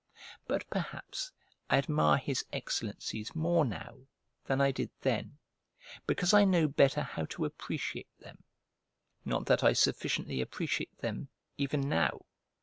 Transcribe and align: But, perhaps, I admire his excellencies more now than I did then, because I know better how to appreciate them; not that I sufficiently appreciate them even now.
But, 0.47 0.67
perhaps, 0.71 1.31
I 1.69 1.77
admire 1.77 2.17
his 2.17 2.43
excellencies 2.51 3.35
more 3.35 3.63
now 3.63 4.07
than 4.45 4.59
I 4.59 4.71
did 4.71 4.89
then, 5.01 5.37
because 6.07 6.33
I 6.33 6.43
know 6.43 6.67
better 6.67 7.03
how 7.03 7.25
to 7.25 7.45
appreciate 7.45 8.09
them; 8.19 8.43
not 9.25 9.45
that 9.45 9.63
I 9.63 9.73
sufficiently 9.73 10.41
appreciate 10.41 10.97
them 10.97 11.29
even 11.55 11.87
now. 11.87 12.25